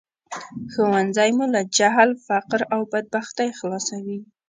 [0.71, 4.19] ښوونځی مو له جهل، فقر او بدبختۍ خلاصوي